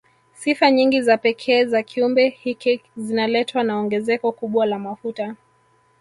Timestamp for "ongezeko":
3.77-4.31